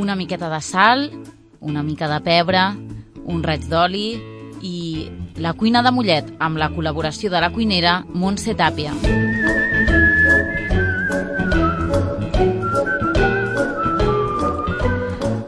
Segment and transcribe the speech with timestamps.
[0.00, 1.10] una miqueta de sal,
[1.60, 2.62] una mica de pebre,
[3.28, 4.16] un raig d'oli
[4.64, 8.94] i la cuina de Mollet amb la col·laboració de la cuinera Montse Tàpia.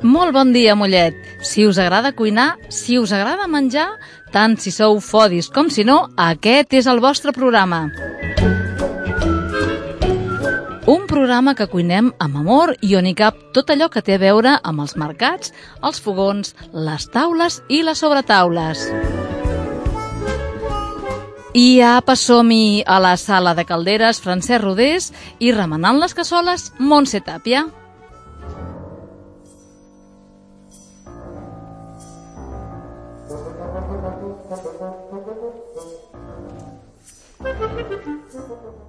[0.03, 1.17] Molt bon dia, Mollet.
[1.41, 3.89] Si us agrada cuinar, si us agrada menjar,
[4.33, 7.87] tant si sou fodis com si no, aquest és el vostre programa.
[10.93, 14.21] Un programa que cuinem amb amor i on hi cap tot allò que té a
[14.21, 15.55] veure amb els mercats,
[15.89, 16.51] els fogons,
[16.89, 18.83] les taules i les sobretaules.
[21.57, 27.25] I apa, som a la sala de calderes Francesc Rodés i remenant les cassoles Montse
[27.25, 27.71] Tàpia.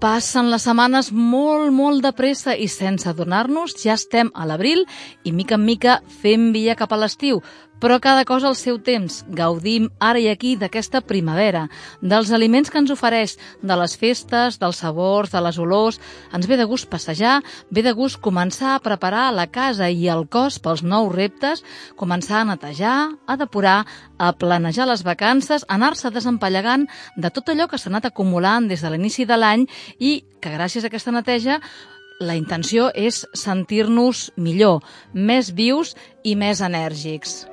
[0.03, 4.83] Passen les setmanes molt, molt de pressa i sense adonar-nos ja estem a l'abril
[5.23, 7.39] i mica en mica fem via cap a l'estiu,
[7.83, 9.25] però cada cosa al seu temps.
[9.27, 11.65] Gaudim ara i aquí d'aquesta primavera,
[11.99, 15.99] dels aliments que ens ofereix, de les festes, dels sabors, de les olors.
[16.31, 17.41] Ens ve de gust passejar,
[17.75, 21.65] ve de gust començar a preparar la casa i el cos pels nous reptes,
[21.99, 23.81] començar a netejar, a depurar,
[24.15, 26.87] a planejar les vacances, anar-se desempallegant
[27.19, 29.67] de tot allò que s'ha anat acumulant des de l'inici de l'any
[29.99, 31.59] i que gràcies a aquesta neteja
[32.23, 34.81] la intenció és sentir-nos millor,
[35.13, 37.43] més vius i més enèrgics.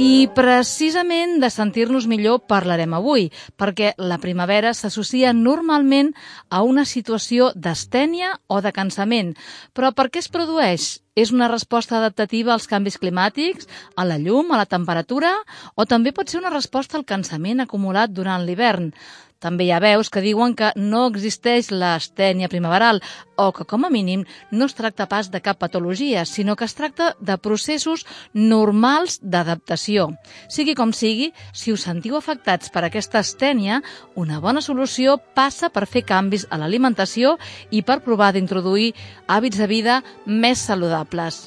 [0.00, 3.26] I precisament de sentir-nos millor parlarem avui,
[3.60, 6.14] perquè la primavera s'associa normalment
[6.48, 9.34] a una situació d'estènia o de cansament.
[9.76, 10.86] Però per què es produeix?
[11.20, 15.34] És una resposta adaptativa als canvis climàtics, a la llum, a la temperatura,
[15.76, 18.94] o també pot ser una resposta al cansament acumulat durant l'hivern?
[19.40, 23.00] També hi ha veus que diuen que no existeix l'estènia primaveral
[23.40, 26.76] o que, com a mínim, no es tracta pas de cap patologia, sinó que es
[26.76, 30.10] tracta de processos normals d'adaptació.
[30.52, 33.80] Sigui com sigui, si us sentiu afectats per aquesta estènia,
[34.14, 37.38] una bona solució passa per fer canvis a l'alimentació
[37.70, 38.92] i per provar d'introduir
[39.26, 41.46] hàbits de vida més saludables.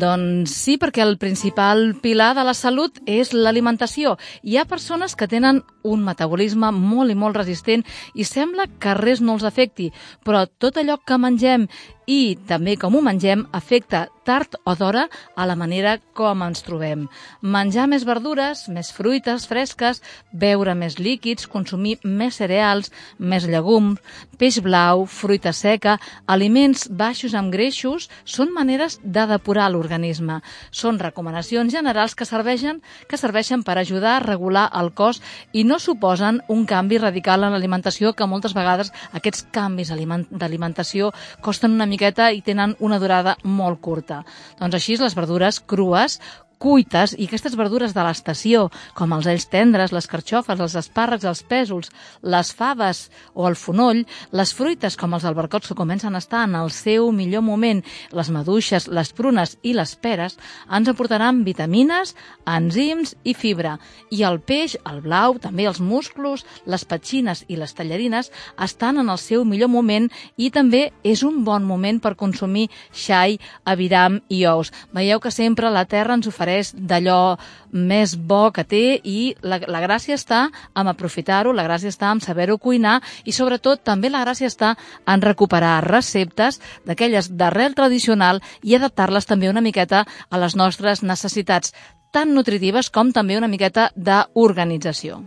[0.00, 4.14] Doncs sí, perquè el principal pilar de la salut és l'alimentació.
[4.40, 7.84] Hi ha persones que tenen un metabolisme molt i molt resistent
[8.14, 9.90] i sembla que res no els afecti,
[10.24, 11.68] però tot allò que mengem
[12.10, 15.06] i també com ho mengem afecta tard o d'hora
[15.36, 17.06] a la manera com ens trobem.
[17.42, 20.00] Menjar més verdures, més fruites fresques,
[20.30, 24.00] beure més líquids, consumir més cereals, més llegums,
[24.38, 30.40] peix blau, fruita seca, aliments baixos amb greixos, són maneres de depurar l'organisme.
[30.70, 35.22] Són recomanacions generals que serveixen, que serveixen per ajudar a regular el cos
[35.52, 41.10] i no suposen un canvi radical en l'alimentació que moltes vegades aquests canvis d'alimentació
[41.42, 44.22] costen una miqueta i tenen una durada molt curta.
[44.58, 46.16] Doncs així les verdures crues
[46.60, 51.40] cuites i aquestes verdures de l'estació, com els ells tendres, les carxofes, els espàrrecs, els
[51.48, 51.88] pèsols,
[52.20, 54.02] les faves o el fonoll,
[54.36, 57.80] les fruites com els albercots que comencen a estar en el seu millor moment,
[58.12, 60.36] les maduixes, les prunes i les peres,
[60.68, 62.12] ens aportaran vitamines,
[62.44, 63.78] enzims i fibra.
[64.12, 68.28] I el peix, el blau, també els musclos, les petxines i les tallarines
[68.60, 73.40] estan en el seu millor moment i també és un bon moment per consumir xai,
[73.64, 74.74] aviram i ous.
[74.92, 77.38] Veieu que sempre la terra ens ofereix ofereix d'allò
[77.72, 82.20] més bo que té i la, la gràcia està en aprofitar-ho, la gràcia està en
[82.20, 88.74] saber-ho cuinar i sobretot també la gràcia està en recuperar receptes d'aquelles d'arrel tradicional i
[88.74, 91.72] adaptar-les també una miqueta a les nostres necessitats
[92.10, 95.22] tan nutritives com també una miqueta d'organització.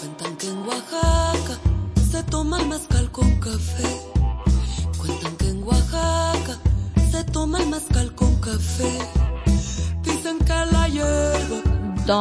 [0.00, 1.58] Cuentan que en Oaxaca
[2.10, 3.79] se toma el mezcal con café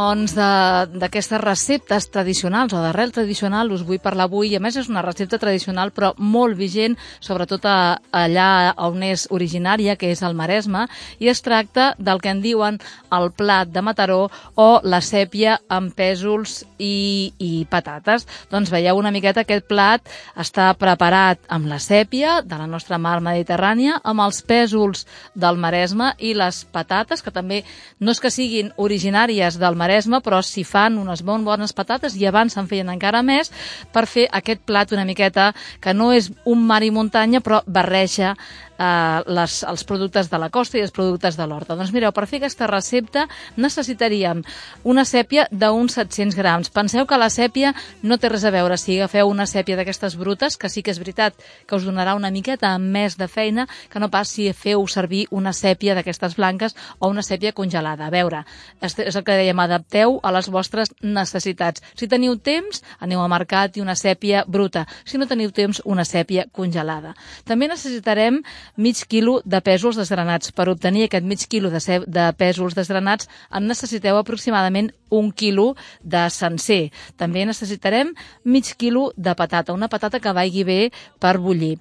[0.09, 4.55] doncs d'aquestes receptes tradicionals o d'arrel tradicional us vull parlar avui.
[4.55, 9.97] A més, és una recepta tradicional però molt vigent, sobretot a, allà on és originària,
[9.99, 10.87] que és el Maresme,
[11.19, 12.79] i es tracta del que en diuen
[13.13, 18.25] el plat de Mataró o la sèpia amb pèsols i, i patates.
[18.49, 20.01] Doncs veieu una miqueta aquest plat
[20.39, 26.13] està preparat amb la sèpia de la nostra mar Mediterrània, amb els pèsols del Maresme
[26.17, 27.61] i les patates, que també
[27.99, 32.25] no és que siguin originàries del Maresme, però s'hi fan unes bon bones patates i
[32.29, 33.51] abans se'n feien encara més
[33.91, 35.51] per fer aquest plat una miqueta
[35.81, 38.35] que no és un mar i muntanya, però barreja
[38.79, 41.75] eh, les, els productes de la costa i els productes de l'horta.
[41.75, 43.27] Doncs mireu, per fer aquesta recepta
[43.59, 44.43] necessitaríem
[44.87, 46.71] una sèpia d'uns 700 grams.
[46.73, 50.57] Penseu que la sèpia no té res a veure si agafeu una sèpia d'aquestes brutes,
[50.57, 51.35] que sí que és veritat
[51.67, 55.53] que us donarà una miqueta més de feina que no pas si feu servir una
[55.53, 58.07] sèpia d'aquestes blanques o una sèpia congelada.
[58.07, 58.43] A veure,
[58.81, 61.83] és el que dèiem, adapteu a les vostres necessitats.
[61.95, 64.85] Si teniu temps, aneu al mercat i una sèpia bruta.
[65.05, 67.15] Si no teniu temps, una sèpia congelada.
[67.45, 68.41] També necessitarem
[68.75, 70.51] mig quilo de pèsols desgranats.
[70.51, 76.27] Per obtenir aquest mig quilo de, de pèsols desgranats en necessiteu aproximadament un quilo de
[76.29, 76.91] sencer.
[77.17, 78.13] També necessitarem
[78.43, 80.81] mig quilo de patata, una patata que vagi bé
[81.19, 81.77] per bullir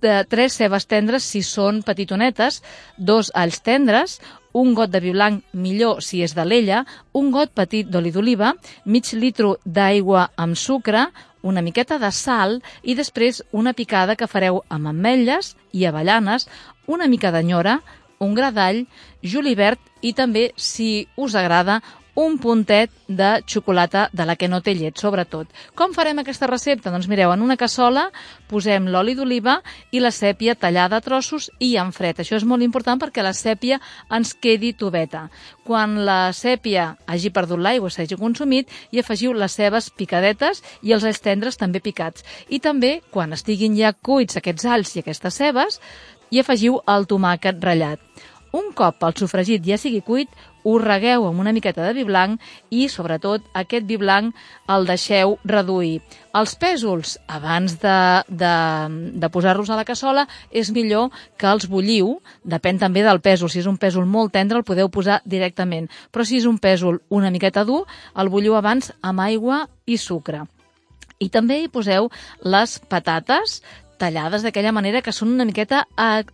[0.00, 2.62] de tres cebes tendres si són petitonetes,
[2.96, 4.18] dos alls tendres,
[4.52, 6.84] un got de vi blanc, millor si és de l'ella,
[7.14, 8.54] un got petit d'oli d'oliva,
[8.84, 11.06] mig litro d'aigua amb sucre,
[11.42, 16.48] una miqueta de sal i després una picada que fareu amb ametlles i avellanes,
[16.86, 17.80] una mica d'anyora,
[18.20, 18.84] un gra d'all,
[19.22, 21.80] julivert i també, si us agrada,
[22.14, 25.48] un puntet de xocolata de la que no té llet, sobretot.
[25.78, 26.90] Com farem aquesta recepta?
[26.90, 28.08] Doncs mireu, en una cassola
[28.50, 29.60] posem l'oli d'oliva
[29.92, 32.20] i la sèpia tallada a trossos i en fred.
[32.20, 33.80] Això és molt important perquè la sèpia
[34.10, 35.28] ens quedi tubeta.
[35.64, 41.04] Quan la sèpia hagi perdut l'aigua, s'hagi consumit, hi afegiu les cebes picadetes i els
[41.04, 42.24] alls tendres també picats.
[42.48, 45.80] I també, quan estiguin ja cuits aquests alls i aquestes cebes,
[46.30, 48.02] hi afegiu el tomàquet ratllat.
[48.50, 50.30] Un cop el sofregit ja sigui cuit,
[50.64, 52.40] ho regueu amb una miqueta de vi blanc
[52.70, 54.36] i, sobretot, aquest vi blanc
[54.70, 56.00] el deixeu reduir.
[56.36, 57.96] Els pèsols, abans de,
[58.28, 58.52] de,
[59.18, 61.10] de posar-los a la cassola, és millor
[61.40, 63.50] que els bulliu, depèn també del pèsol.
[63.50, 65.90] Si és un pèsol molt tendre, el podeu posar directament.
[66.12, 67.82] Però si és un pèsol una miqueta dur,
[68.14, 70.44] el bulliu abans amb aigua i sucre.
[71.20, 72.08] I també hi poseu
[72.48, 73.60] les patates
[74.00, 75.84] tallades d'aquella manera que són una miqueta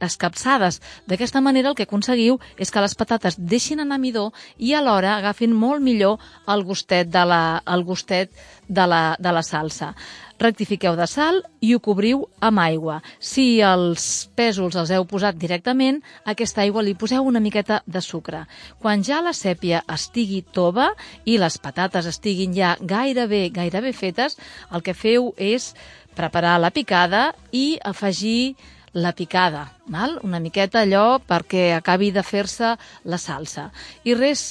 [0.01, 0.81] escapçades.
[1.11, 5.55] D'aquesta manera el que aconseguiu és que les patates deixin anar midó i alhora agafin
[5.55, 8.31] molt millor el gustet de la, el gustet
[8.69, 9.95] de la, de la salsa.
[10.37, 12.99] Rectifiqueu de sal i ho cobriu amb aigua.
[13.19, 18.43] Si els pèsols els heu posat directament, aquesta aigua li poseu una miqueta de sucre.
[18.83, 20.91] Quan ja la sèpia estigui tova
[21.25, 24.37] i les patates estiguin ja gairebé, gairebé fetes,
[24.71, 25.73] el que feu és
[26.17, 28.57] preparar la picada i afegir
[28.97, 30.17] la picada, val?
[30.25, 32.73] una miqueta allò perquè acabi de fer-se
[33.05, 33.69] la salsa.
[34.09, 34.47] I res,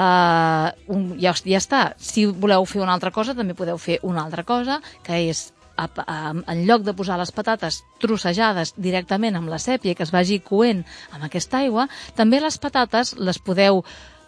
[0.00, 1.82] uh, un, ja, ja està.
[2.00, 5.88] Si voleu fer una altra cosa, també podeu fer una altra cosa, que és a,
[6.06, 10.40] a, en lloc de posar les patates trossejades directament amb la sèpia que es vagi
[10.44, 10.82] coent
[11.12, 13.82] amb aquesta aigua, també les patates les podeu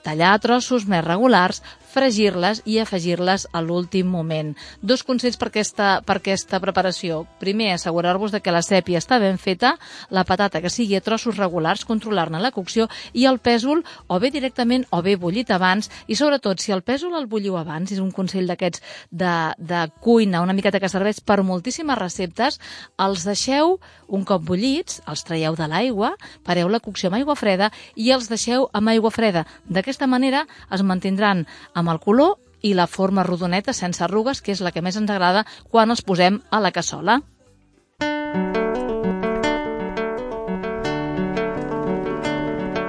[0.05, 1.63] tallar a trossos més regulars,
[1.95, 4.53] fregir-les i afegir-les a l'últim moment.
[4.83, 7.23] Dos consells per aquesta, per aquesta preparació.
[7.41, 9.75] Primer, assegurar-vos de que la sèpia està ben feta,
[10.11, 14.33] la patata que sigui a trossos regulars, controlar-ne la cocció i el pèsol o bé
[14.35, 18.11] directament o bé bullit abans i sobretot si el pèsol el bulliu abans, és un
[18.15, 22.59] consell d'aquests de, de cuina, una miqueta que serveix per moltíssimes receptes,
[22.99, 26.15] els deixeu un cop bullits, els traieu de l'aigua,
[26.45, 29.45] pareu la cocció amb aigua freda i els deixeu amb aigua freda.
[29.69, 31.45] D'aquesta manera es mantindran
[31.75, 34.97] amb amb el color i la forma rodoneta sense arrugues, que és la que més
[34.97, 37.21] ens agrada quan els posem a la cassola.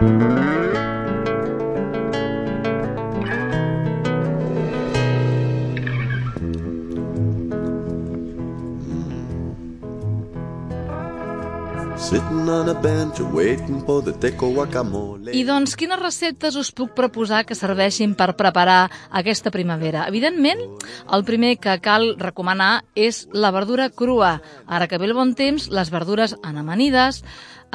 [0.06, 0.46] Mm.
[0.46, 0.55] Sitting
[15.34, 20.06] I doncs, quines receptes us puc proposar que serveixin per preparar aquesta primavera?
[20.12, 20.62] Evidentment,
[21.16, 24.38] el primer que cal recomanar és la verdura crua.
[24.68, 27.24] Ara que ve el bon temps, les verdures en amanides,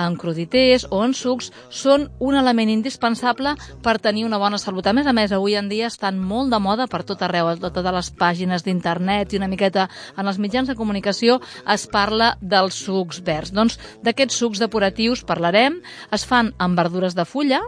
[0.06, 3.54] en cruditers o en sucs són un element indispensable
[3.84, 4.86] per tenir una bona salut.
[4.86, 7.56] A més a més, avui en dia estan molt de moda per tot arreu, a
[7.60, 12.78] totes les pàgines d'internet i una miqueta en els mitjans de comunicació es parla dels
[12.86, 13.54] sucs verds.
[13.56, 15.80] Doncs d'aquests sucs depuratius parlarem.
[16.12, 17.60] Es fan amb verdures de fulla,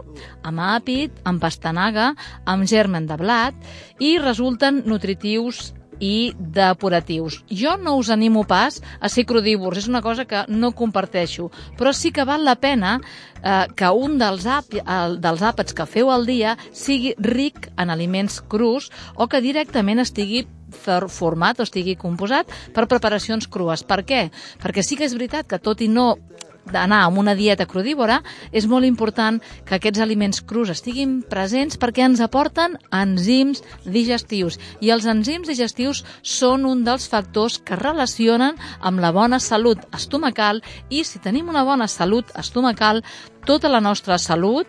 [0.43, 2.13] amb àpid, amb pastanaga,
[2.45, 7.41] amb germen de blat i resulten nutritius i depuratius.
[7.49, 11.93] Jo no us animo pas a ser crudívors, és una cosa que no comparteixo, però
[11.93, 12.99] sí que val la pena
[13.43, 17.93] eh, que un dels, ap el, dels àpats que feu al dia sigui ric en
[17.93, 23.83] aliments crus o que directament estigui format o estigui composat per preparacions crues.
[23.85, 24.23] Per què?
[24.63, 26.15] Perquè sí que és veritat que tot i no
[26.71, 32.05] d'anar amb una dieta crudívora, és molt important que aquests aliments crus estiguin presents perquè
[32.05, 34.59] ens aporten enzims digestius.
[34.79, 40.63] I els enzims digestius són un dels factors que relacionen amb la bona salut estomacal
[40.89, 43.03] i si tenim una bona salut estomacal,
[43.45, 44.67] tota la nostra salut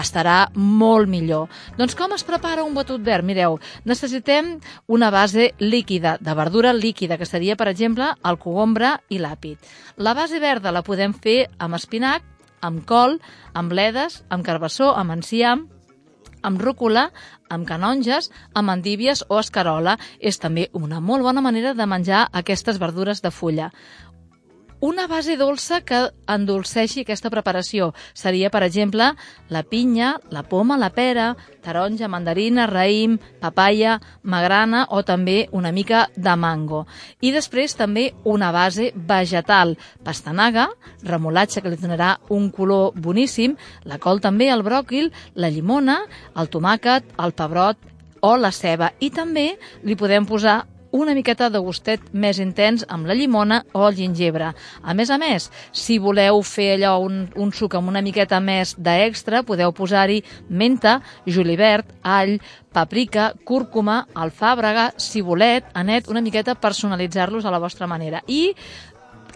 [0.00, 1.48] estarà molt millor.
[1.78, 3.24] Doncs com es prepara un batut verd?
[3.24, 9.20] Mireu, necessitem una base líquida, de verdura líquida, que seria, per exemple, el cogombre i
[9.22, 9.58] l'àpid.
[9.96, 12.24] La base verda la podem fer amb espinac,
[12.64, 13.20] amb col,
[13.52, 15.68] amb bledes, amb carbassó, amb enciam,
[16.44, 17.08] amb rúcula,
[17.48, 19.96] amb canonges, amb endívies o escarola.
[20.20, 23.70] És també una molt bona manera de menjar aquestes verdures de fulla.
[24.84, 25.96] Una base dolça que
[26.28, 29.06] endolceixi aquesta preparació seria, per exemple,
[29.48, 31.30] la pinya, la poma, la pera,
[31.64, 36.82] taronja, mandarina, raïm, papaya, magrana o també una mica de mango.
[37.24, 39.72] I després també una base vegetal,
[40.04, 40.66] pastanaga,
[41.00, 43.56] remolatge que li donarà un color boníssim,
[43.88, 46.02] la col també, el bròquil, la llimona,
[46.36, 47.80] el tomàquet, el pebrot
[48.20, 48.92] o la ceba.
[49.00, 53.82] I també li podem posar una miqueta de gustet més intens amb la llimona o
[53.88, 54.52] el gingebre.
[54.82, 58.76] A més a més, si voleu fer allò un, un suc amb una miqueta més
[58.78, 62.38] d'extra, podeu posar-hi menta, julivert, all,
[62.74, 68.22] paprika, cúrcuma, alfàbrega, cibulet, anet, una miqueta personalitzar-los a la vostra manera.
[68.30, 68.54] I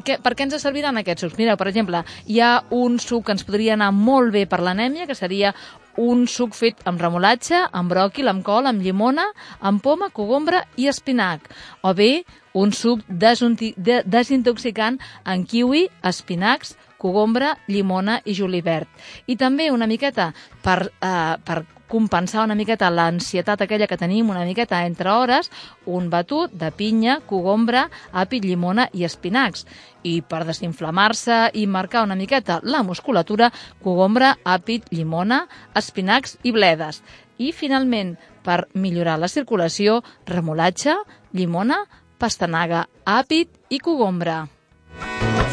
[0.04, 1.38] que, per què ens serviran aquests sucs?
[1.40, 5.08] Mira, per exemple, hi ha un suc que ens podria anar molt bé per l'anèmia,
[5.10, 5.54] que seria
[5.98, 9.26] un suc fet amb remolatge, amb bròquil, amb col, amb llimona,
[9.60, 11.50] amb poma, cogombre i espinac.
[11.82, 12.22] O bé,
[12.54, 18.88] un suc desintoxicant amb kiwi, espinacs, cogombre, llimona i julivert.
[19.26, 24.44] I també una miqueta per, eh, per compensar una miqueta l'ansietat aquella que tenim una
[24.44, 25.50] miqueta entre hores,
[25.86, 29.64] un batut de pinya, cogombre, àpid, llimona i espinacs.
[30.04, 33.50] I per desinflamar-se i marcar una miqueta la musculatura,
[33.82, 37.02] cogombre, àpid, llimona, espinacs i bledes.
[37.38, 40.94] I finalment, per millorar la circulació, remolatge,
[41.32, 41.82] llimona,
[42.18, 44.57] pastanaga, àpid i cogombre.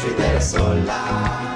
[0.02, 1.46] Fidel Solar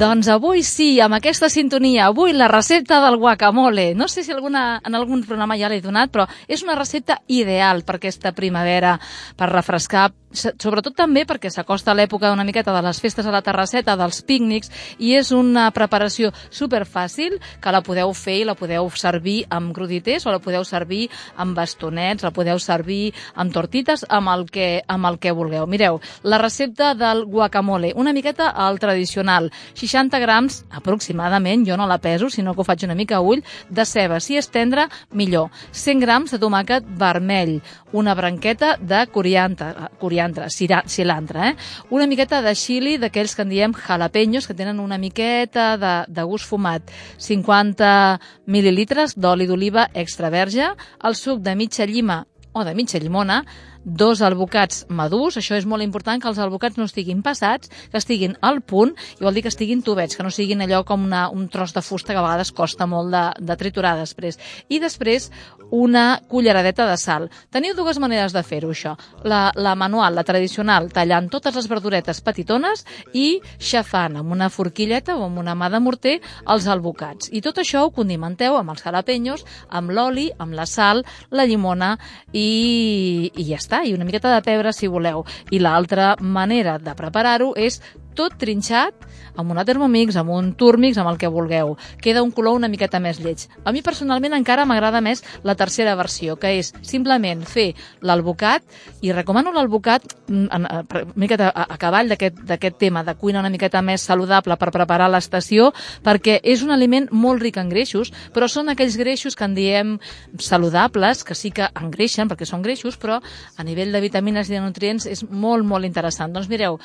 [0.00, 3.90] Doncs avui sí, amb aquesta sintonia, avui la recepta del guacamole.
[3.92, 7.82] No sé si alguna, en algun programa ja l'he donat, però és una recepta ideal
[7.84, 8.94] per aquesta primavera,
[9.36, 13.96] per refrescar sobretot també perquè s'acosta l'època una miqueta de les festes a la terrasseta,
[13.98, 18.88] dels pícnics, i és una preparació super fàcil que la podeu fer i la podeu
[18.94, 24.30] servir amb cruditers o la podeu servir amb bastonets, la podeu servir amb tortites, amb
[24.30, 25.66] el que, amb el que vulgueu.
[25.66, 31.98] Mireu, la recepta del guacamole, una miqueta al tradicional, 60 grams aproximadament, jo no la
[31.98, 34.20] peso, sinó que ho faig una mica a ull, de ceba.
[34.20, 35.50] Si és tendre, millor.
[35.72, 37.58] 100 grams de tomàquet vermell,
[37.92, 40.48] una branqueta de coriandre coriandre,
[40.86, 41.56] cilantre, eh?
[41.90, 46.22] una miqueta de xili d'aquells que en diem jalapeños, que tenen una miqueta de, de
[46.22, 52.74] gust fumat, 50 mil·lilitres d'oli d'oliva extra verge, el suc de mitja llima o de
[52.74, 53.44] mitja llimona,
[53.84, 58.36] dos albocats madurs, això és molt important que els albocats no estiguin passats, que estiguin
[58.44, 61.48] al punt, i vol dir que estiguin tubets, que no siguin allò com una, un
[61.48, 64.36] tros de fusta que a vegades costa molt de, de triturar després.
[64.68, 65.30] I després
[65.70, 67.28] una culleradeta de sal.
[67.50, 68.96] Teniu dues maneres de fer-ho, això.
[69.24, 72.84] La, la manual, la tradicional, tallant totes les verduretes petitones
[73.14, 76.16] i xafant amb una forquilleta o amb una mà de morter
[76.50, 77.30] els albocats.
[77.32, 81.96] I tot això ho condimenteu amb els jalapenyos, amb l'oli, amb la sal, la llimona
[82.32, 85.24] i, i ja està i una miqueta de pebre si voleu.
[85.50, 87.80] I l'altra manera de preparar-ho és
[88.20, 89.08] tot trinxat
[89.40, 91.76] amb una Thermomix, amb un Turmix, amb el que vulgueu.
[92.02, 93.46] Queda un color una miqueta més lleig.
[93.64, 97.70] A mi personalment encara m'agrada més la tercera versió, que és simplement fer
[98.04, 98.64] l'albocat,
[99.00, 103.82] i recomano l'albocat mm, una miqueta a, a cavall d'aquest tema de cuina una miqueta
[103.82, 105.70] més saludable per preparar l'estació,
[106.04, 109.96] perquè és un aliment molt ric en greixos, però són aquells greixos que en diem
[110.38, 113.20] saludables, que sí que engreixen, perquè són greixos, però
[113.56, 116.34] a nivell de vitamines i de nutrients és molt, molt interessant.
[116.34, 116.78] Doncs mireu,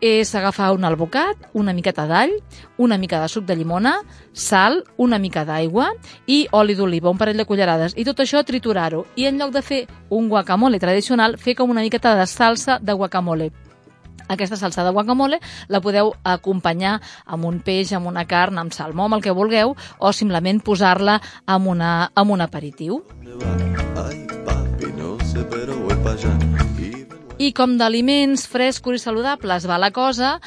[0.00, 2.32] és agafar un albocat, una miqueta d'all,
[2.76, 3.96] una mica de suc de llimona,
[4.32, 5.90] sal, una mica d'aigua
[6.26, 7.94] i oli d'oliva, un parell de cullerades.
[7.96, 9.06] I tot això triturar-ho.
[9.16, 12.92] I en lloc de fer un guacamole tradicional, fer com una miqueta de salsa de
[12.92, 13.52] guacamole.
[14.28, 15.38] Aquesta salsa de guacamole
[15.68, 19.76] la podeu acompanyar amb un peix, amb una carn, amb salmó, amb el que vulgueu,
[19.98, 23.04] o simplement posar-la amb, una, amb un aperitiu.
[24.44, 26.75] Papi, no sé.
[27.36, 30.38] I com d'aliments frescos i saludables va la cosa,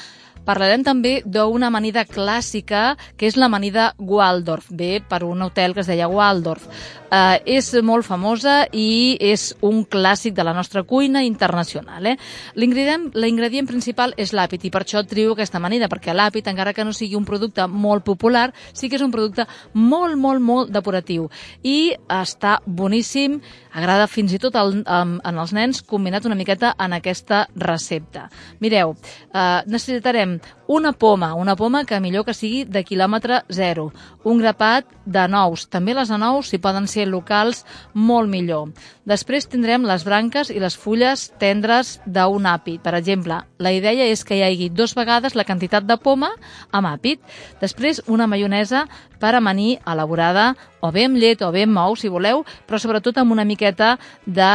[0.46, 5.90] Parlarem també d'una amanida clàssica, que és l'amanida Waldorf, bé per un hotel que es
[5.92, 6.68] deia Waldorf.
[7.10, 12.06] Eh, és molt famosa i és un clàssic de la nostra cuina internacional.
[12.06, 12.18] Eh?
[12.56, 16.94] L'ingredient principal és l'àpid i per això trio aquesta amanida, perquè l'àpid, encara que no
[16.94, 21.30] sigui un producte molt popular, sí que és un producte molt, molt, molt depuratiu
[21.66, 23.40] i està boníssim,
[23.74, 28.28] agrada fins i tot el, en, en els nens combinat una miqueta en aquesta recepta.
[28.62, 28.96] Mireu,
[29.34, 30.29] eh, necessitarem
[30.70, 33.90] una poma, una poma que millor que sigui de quilòmetre zero,
[34.24, 38.70] un grapat de nous, també les nous, si poden ser locals, molt millor.
[39.10, 42.82] Després tindrem les branques i les fulles tendres d'un àpid.
[42.86, 46.30] Per exemple, la idea és que hi hagi dos vegades la quantitat de poma
[46.72, 47.22] amb àpid.
[47.62, 48.86] Després, una maionesa
[49.20, 53.18] per amanir elaborada o bé amb llet o bé amb ou, si voleu, però sobretot
[53.18, 54.52] amb una miqueta de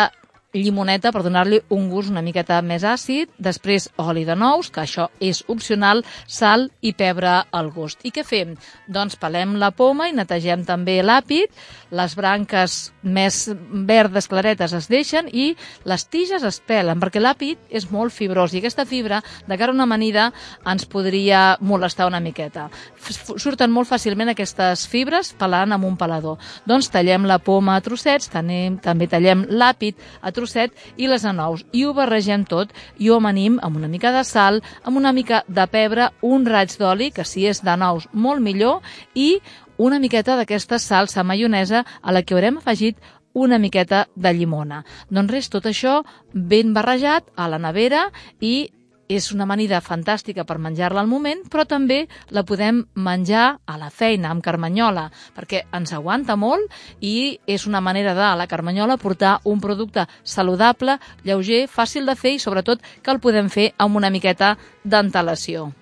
[0.54, 5.08] llimoneta per donar-li un gust una miqueta més àcid, després oli de nous, que això
[5.20, 8.04] és opcional, sal i pebre al gust.
[8.06, 8.54] I què fem?
[8.87, 11.50] Doncs pelem la poma i netegem també l'àpid,
[11.94, 13.40] les branques més
[13.88, 15.52] verdes claretes es deixen i
[15.84, 19.75] les tiges es pelen, perquè l'àpid és molt fibrós i aquesta fibra, de cara a
[19.75, 20.30] una amanida,
[20.66, 22.68] ens podria molestar una miqueta.
[23.02, 26.38] Surten molt fàcilment aquestes fibres pelant amb un pelador.
[26.66, 31.65] Doncs tallem la poma a trossets, també tallem l'àpid a trossets trosset i les anous
[31.73, 35.43] i ho barregem tot i ho amanim amb una mica de sal, amb una mica
[35.49, 38.83] de pebre, un raig d'oli, que si és de nous molt millor,
[39.15, 39.41] i
[39.79, 43.01] una miqueta d'aquesta salsa maionesa a la que haurem afegit
[43.35, 44.85] una miqueta de llimona.
[45.11, 48.11] Doncs res, tot això ben barrejat a la nevera
[48.41, 48.71] i
[49.08, 53.90] és una amanida fantàstica per menjar-la al moment, però també la podem menjar a la
[53.90, 58.99] feina, amb carmanyola, perquè ens aguanta molt i és una manera de, a la carmanyola,
[58.99, 63.96] portar un producte saludable, lleuger, fàcil de fer i, sobretot, que el podem fer amb
[64.00, 65.73] una miqueta d'antelació.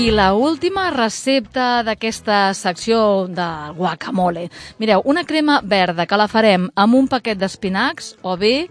[0.00, 4.46] I la última recepta d'aquesta secció de guacamole.
[4.80, 8.70] Mireu, una crema verda que la farem amb un paquet d'espinacs o bé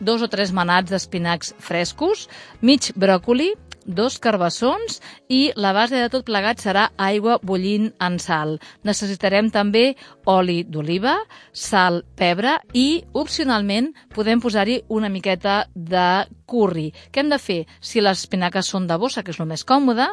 [0.00, 2.24] dos o tres manats d'espinacs frescos,
[2.64, 3.50] mig bròcoli,
[3.86, 8.58] dos carbassons i la base de tot plegat serà aigua bullint en sal.
[8.86, 9.92] Necessitarem també
[10.30, 11.16] oli d'oliva,
[11.52, 16.90] sal, pebre i, opcionalment, podem posar-hi una miqueta de curri.
[17.12, 17.62] Què hem de fer?
[17.80, 20.08] Si les espinaques són de bossa, que és el més còmode,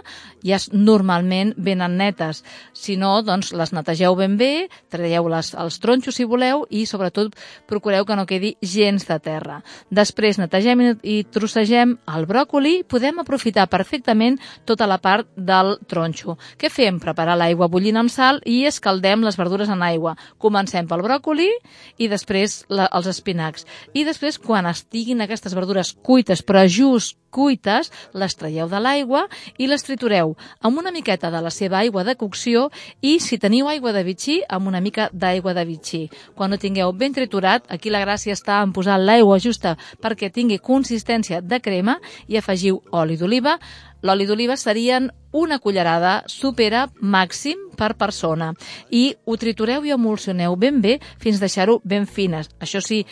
[0.46, 2.44] ja normalment venen netes.
[2.74, 7.36] Si no, doncs les netegeu ben bé, traieu les, els tronxos si voleu i sobretot
[7.68, 9.60] procureu que no quedi gens de terra.
[9.92, 16.38] Després netegem i trossegem el bròcoli, podem aprofitar perfectament tota la part del tronxo.
[16.60, 17.00] Què fem?
[17.02, 20.16] Preparar l'aigua bullint amb sal i escaldem les verdures en aigua.
[20.38, 21.50] Comencem pel bròcoli
[21.98, 23.66] i després la, els espinacs.
[23.94, 29.26] I després, quan estiguin aquestes verdures cuites, però just cuites, les traieu de l'aigua
[29.58, 32.70] i les tritureu amb una miqueta de la seva aigua de cocció
[33.02, 36.02] i, si teniu aigua de bitxí, amb una mica d'aigua de bitxí.
[36.36, 40.60] Quan ho tingueu ben triturat, aquí la gràcia està en posar l'aigua justa perquè tingui
[40.60, 43.58] consistència de crema i afegiu oli d'oliva.
[44.02, 48.54] L'oli d'oliva serien una cullerada supera màxim per persona
[48.90, 52.50] i ho tritureu i emulsioneu ben bé fins deixar-ho ben fines.
[52.64, 53.04] Això sí,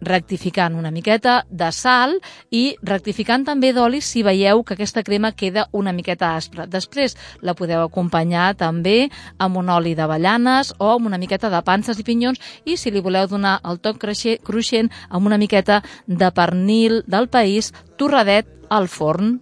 [0.00, 2.16] rectificant una miqueta de sal
[2.54, 6.66] i rectificant també d'oli si veieu que aquesta crema queda una miqueta aspra.
[6.66, 9.08] Després la podeu acompanyar també
[9.38, 13.02] amb un oli d'avellanes o amb una miqueta de panses i pinyons i si li
[13.02, 19.38] voleu donar el toc cruixent amb una miqueta de pernil del país torradet al forn.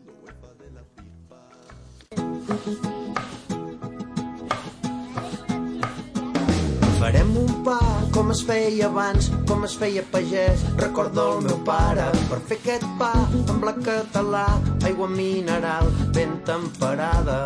[7.07, 7.79] Farem un pa
[8.11, 10.64] com es feia abans, com es feia pagès.
[10.81, 14.42] Recordo el meu pare per fer aquest pa en blanc català,
[14.90, 15.87] aigua mineral
[16.19, 17.38] ben temperada,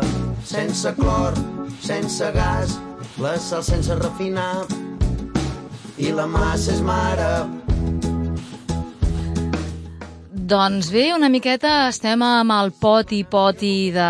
[0.55, 1.37] sense clor,
[1.77, 2.79] sense gas,
[3.21, 4.65] la sal sense refinar.
[6.01, 7.29] I la massa és mare
[10.51, 14.07] doncs bé, una miqueta estem amb el poti poti de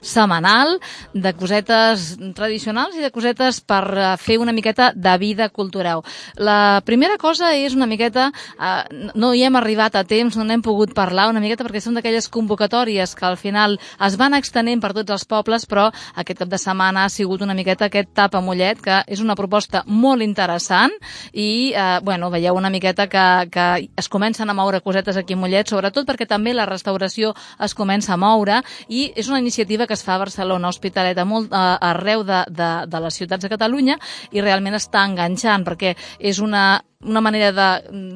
[0.00, 0.78] setmanal,
[1.12, 6.00] de cosetes tradicionals i de cosetes per eh, fer una miqueta de vida cultural.
[6.40, 10.62] La primera cosa és una miqueta, eh, no hi hem arribat a temps, no n'hem
[10.64, 14.94] pogut parlar una miqueta perquè són d'aquelles convocatòries que al final es van extenent per
[14.96, 18.40] tots els pobles, però aquest cap de setmana ha sigut una miqueta aquest tap a
[18.40, 20.96] mullet, que és una proposta molt interessant
[21.32, 23.68] i, eh, bueno, veieu una miqueta que, que
[24.00, 27.34] es comencen a moure cosetes aquí a Mollet, sobretot perquè també la restauració
[27.64, 31.26] es comença a moure i és una iniciativa que es fa a Barcelona, Hospitalet, a
[31.28, 33.98] molt, a, arreu de, de, de les ciutats de Catalunya
[34.32, 37.68] i realment està enganxant perquè és una una manera de,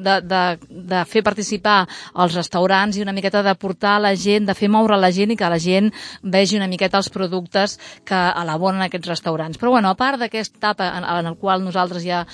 [0.03, 1.83] de, de, de fer participar
[2.15, 5.37] els restaurants i una miqueta de portar la gent, de fer moure la gent i
[5.39, 5.91] que la gent
[6.23, 9.59] vegi una miqueta els productes que elaboren aquests restaurants.
[9.59, 12.25] Però bueno, a part d'aquesta etapa en, en el qual nosaltres ja,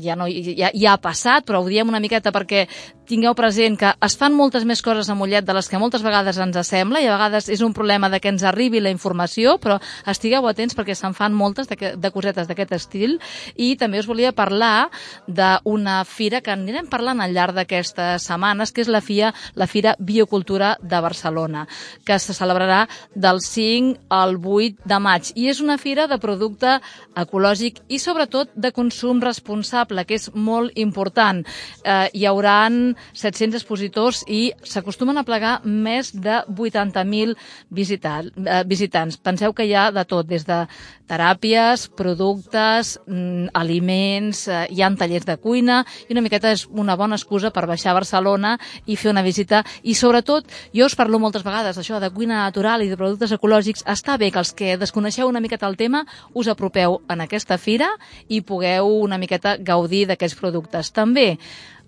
[0.00, 2.66] ja, no, ja, ja ha passat, però ho diem una miqueta perquè
[3.08, 6.38] tingueu present que es fan moltes més coses a Mollet de les que moltes vegades
[6.40, 9.78] ens sembla i a vegades és un problema de que ens arribi la informació, però
[10.08, 13.18] estigueu atents perquè se'n fan moltes de, de cosetes d'aquest estil
[13.56, 14.88] i també us volia parlar
[15.26, 19.94] d'una fira que anirem parlant al llarg d'aquestes setmanes, que és la FIA, la Fira
[19.98, 21.66] Biocultura de Barcelona,
[22.04, 25.32] que se celebrarà del 5 al 8 de maig.
[25.34, 26.78] I és una fira de producte
[27.16, 31.44] ecològic i sobretot de consum responsable, que és molt important.
[31.84, 37.34] Eh, hi hauran 700 expositors i s'acostumen a plegar més de 80.000
[37.70, 39.16] visitant, eh, visitants.
[39.16, 40.64] Penseu que hi ha de tot, des de
[41.08, 46.96] teràpies, productes, mm, aliments, eh, hi ha tallers de cuina i una miqueta és una
[46.96, 48.54] bona excusa per baixar a Barcelona
[48.86, 52.82] i fer una visita i sobretot, jo us parlo moltes vegades això de cuina natural
[52.82, 56.04] i de productes ecològics, està bé que els que desconeixeu una miqueta el tema
[56.34, 57.90] us apropeu en aquesta fira
[58.28, 60.92] i pugueu una miqueta gaudir d'aquests productes.
[60.94, 61.38] També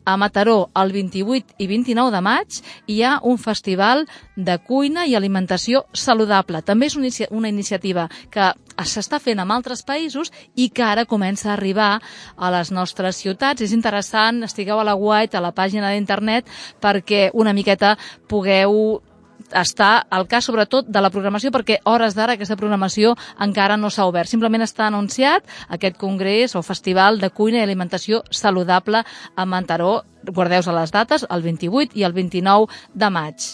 [0.07, 5.17] a Mataró el 28 i 29 de maig hi ha un festival de cuina i
[5.19, 6.63] alimentació saludable.
[6.63, 6.97] També és
[7.31, 8.53] una iniciativa que
[8.87, 11.97] s'està fent en altres països i que ara comença a arribar
[12.37, 13.67] a les nostres ciutats.
[13.67, 16.47] És interessant, estigueu a la web, a la pàgina d'internet,
[16.81, 17.97] perquè una miqueta
[18.29, 19.03] pugueu
[19.53, 24.07] està al cas sobretot de la programació perquè hores d'ara aquesta programació encara no s'ha
[24.09, 24.31] obert.
[24.31, 29.05] Simplement està anunciat aquest congrés o festival de cuina i alimentació saludable
[29.37, 30.03] a Mantaró.
[30.27, 33.53] Guardeu-se les dates, el 28 i el 29 de maig.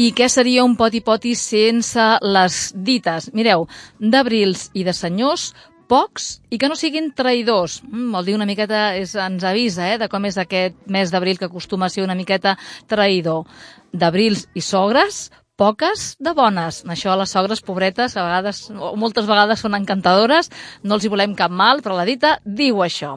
[0.00, 3.26] I què seria un poti-poti sense les dites?
[3.36, 3.66] Mireu,
[4.00, 5.50] d'abrils i de senyors
[5.90, 7.80] pocs i que no siguin traïdors.
[7.88, 11.40] Mm, vol dir una miqueta, és, ens avisa eh, de com és aquest mes d'abril
[11.40, 12.56] que acostuma a ser una miqueta
[12.90, 13.44] traïdor.
[13.90, 15.26] D'abrils i sogres,
[15.60, 16.80] poques de bones.
[16.88, 20.48] Això a les sogres pobretes, a vegades, o moltes vegades són encantadores,
[20.82, 23.16] no els hi volem cap mal, però la dita diu això.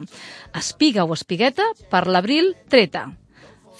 [0.52, 3.06] Espiga o espigueta, per l'abril treta.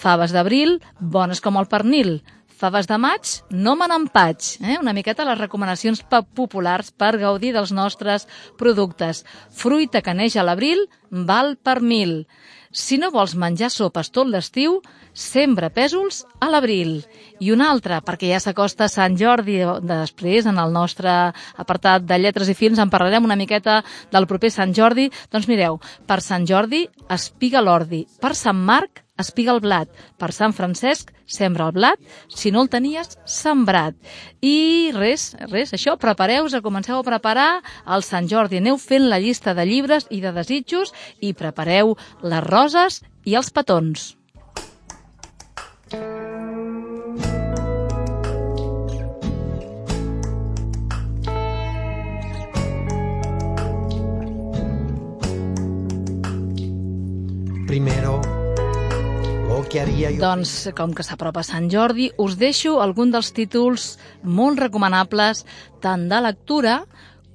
[0.01, 2.17] Faves d'abril, bones com el pernil.
[2.55, 4.53] Faves de maig, no me n'empaig.
[4.63, 4.77] Eh?
[4.79, 9.25] Una miqueta les recomanacions populars per gaudir dels nostres productes.
[9.51, 12.21] Fruita que neix a l'abril val per mil.
[12.75, 14.81] Si no vols menjar sopes tot l'estiu,
[15.15, 16.97] sembra pèsols a l'abril.
[17.39, 21.13] I una altra, perquè ja s'acosta Sant Jordi després, en el nostre
[21.59, 25.07] apartat de lletres i films, en parlarem una miqueta del proper Sant Jordi.
[25.31, 28.03] Doncs mireu, per Sant Jordi, espiga l'ordi.
[28.19, 29.91] Per Sant Marc, espiga el blat.
[30.19, 32.01] Per Sant Francesc, sembra el blat.
[32.29, 33.95] Si no el tenies, sembrat.
[34.41, 37.49] I res, res, això, prepareu-vos, comenceu a preparar
[37.85, 38.59] el Sant Jordi.
[38.63, 43.51] Aneu fent la llista de llibres i de desitjos i prepareu les roses i els
[43.51, 44.13] petons.
[59.75, 60.21] Que haria jo...
[60.23, 65.43] Doncs, com que s'apropa Sant Jordi, us deixo algun dels títols molt recomanables
[65.83, 66.77] tant de lectura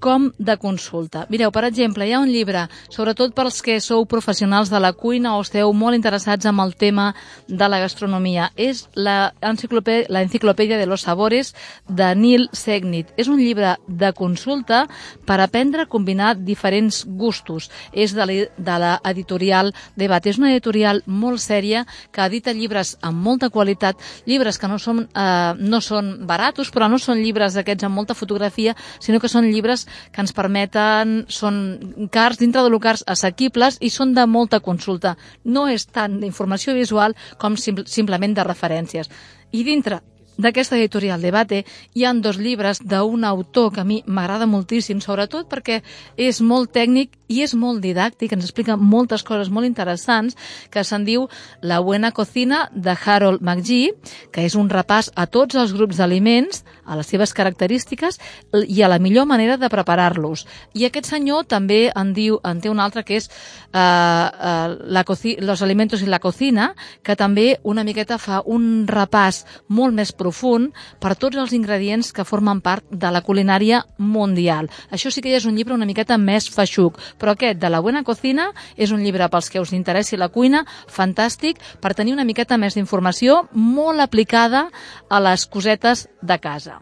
[0.01, 1.27] com de consulta.
[1.31, 5.37] Mireu, per exemple, hi ha un llibre, sobretot pels que sou professionals de la cuina
[5.37, 7.13] o esteu molt interessats en el tema
[7.47, 8.51] de la gastronomia.
[8.57, 11.55] És l'enciclopèdia de los sabores
[11.87, 13.13] de Neil Segnit.
[13.21, 14.87] És un llibre de consulta
[15.29, 17.71] per aprendre a combinar diferents gustos.
[17.93, 20.25] És de l'editorial Debat.
[20.27, 25.05] És una editorial molt sèria que edita llibres amb molta qualitat, llibres que no són,
[25.13, 29.51] eh, no són baratos, però no són llibres d'aquests amb molta fotografia, sinó que són
[29.51, 35.17] llibres que ens permeten, són cars, dintre de locals assequibles i són de molta consulta.
[35.45, 39.11] No és tant d'informació visual com sim simplement de referències.
[39.53, 40.01] I dintre
[40.41, 45.49] d'aquesta editorial Debate hi han dos llibres d'un autor que a mi m'agrada moltíssim, sobretot
[45.51, 45.81] perquè
[46.17, 50.37] és molt tècnic i és molt didàctic, ens explica moltes coses molt interessants,
[50.71, 51.29] que se'n diu
[51.63, 53.93] La buena cocina de Harold McGee,
[54.33, 58.19] que és un repàs a tots els grups d'aliments, a les seves característiques
[58.67, 60.47] i a la millor manera de preparar-los.
[60.75, 65.05] I aquest senyor també en diu, en té un altre que és uh, uh, la
[65.41, 70.30] Los alimentos i la cocina, que també una miqueta fa un repàs molt més profund
[70.31, 70.71] profund
[71.03, 74.71] per tots els ingredients que formen part de la culinària mundial.
[74.91, 77.83] Això sí que ja és un llibre una miqueta més feixuc, però aquest, de la
[77.83, 82.29] Buena Cocina, és un llibre pels que us interessi la cuina, fantàstic, per tenir una
[82.29, 84.69] miqueta més d'informació molt aplicada
[85.09, 86.81] a les cosetes de casa.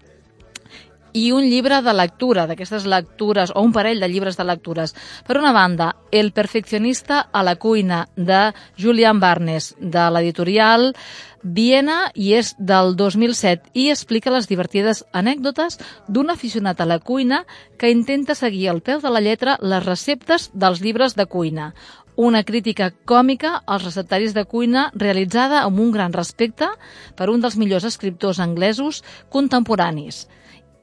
[1.13, 4.95] I un llibre de lectura, d'aquestes lectures, o un parell de llibres de lectures.
[5.27, 10.95] Per una banda, El perfeccionista a la cuina, de Julian Barnes, de l'editorial
[11.43, 17.45] Viena i és del 2007 i explica les divertides anècdotes d'un aficionat a la cuina
[17.79, 21.75] que intenta seguir al peu de la lletra les receptes dels llibres de cuina.
[22.19, 26.67] Una crítica còmica als receptaris de cuina realitzada amb un gran respecte
[27.15, 30.27] per un dels millors escriptors anglesos contemporanis.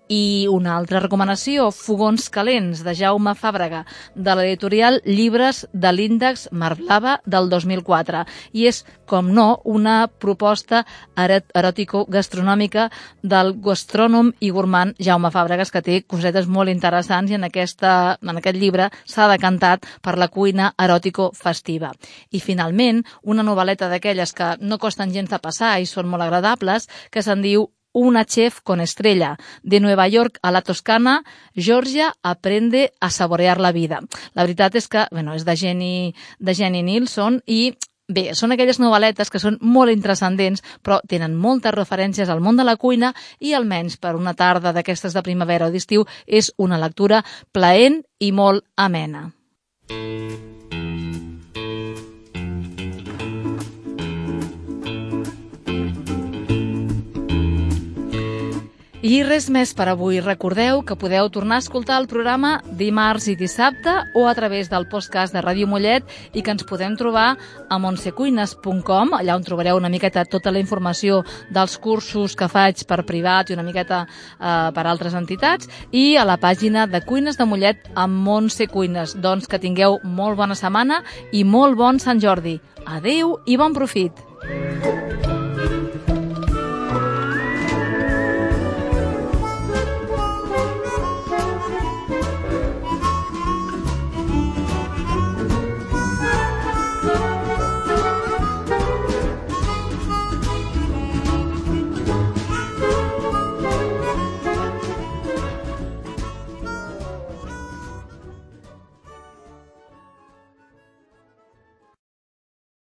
[0.07, 7.19] I una altra recomanació, Fogons calents, de Jaume Fàbrega, de l'editorial Llibres de l'Índex Marblava
[7.25, 8.21] del 2004.
[8.53, 10.83] I és, com no, una proposta
[11.17, 12.89] eròtico-gastronòmica
[13.23, 18.37] del gastrònom i gourmand Jaume Fàbregas, que té cosetes molt interessants i en, aquesta, en
[18.37, 21.93] aquest llibre s'ha decantat per la cuina eròtico-festiva.
[22.29, 26.85] I finalment, una novel·leta d'aquelles que no costen gens de passar i són molt agradables,
[27.09, 29.37] que se'n diu una chef con estrella.
[29.63, 31.23] De Nueva York a la Toscana,
[31.55, 34.01] Georgia aprende a saborear la vida.
[34.33, 38.77] La veritat és que, bueno, és de Jenny, de Jenny Nilsson i Bé, són aquelles
[38.77, 43.57] novel·letes que són molt intrascendents, però tenen moltes referències al món de la cuina i
[43.57, 48.61] almenys per una tarda d'aquestes de primavera o d'estiu és una lectura plaent i molt
[48.77, 49.31] amena.
[49.89, 50.54] Mm.
[59.05, 60.17] I res més per avui.
[60.17, 64.87] Recordeu que podeu tornar a escoltar el programa dimarts i dissabte o a través del
[64.89, 67.35] podcast de Ràdio Mollet i que ens podem trobar
[67.69, 71.21] a montsecuines.com, allà on trobareu una miqueta tota la informació
[71.53, 76.25] dels cursos que faig per privat i una miqueta eh, per altres entitats i a
[76.25, 79.13] la pàgina de Cuines de Mollet amb Montse Cuines.
[79.21, 82.57] Doncs que tingueu molt bona setmana i molt bon Sant Jordi.
[82.89, 85.34] Adeu i bon profit!